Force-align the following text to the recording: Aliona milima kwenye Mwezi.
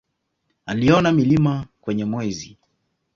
Aliona 0.65 1.11
milima 1.11 1.67
kwenye 1.81 2.05
Mwezi. 2.05 2.57